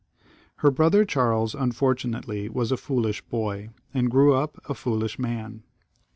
Her 0.55 0.71
brother 0.71 1.05
Charles, 1.05 1.53
unfortunately, 1.53 2.49
was 2.49 2.71
a 2.71 2.75
foolish 2.77 3.21
boy, 3.21 3.69
and 3.93 4.09
grew 4.09 4.33
up 4.33 4.59
a 4.67 4.73
foolish 4.73 5.19
man. 5.19 5.61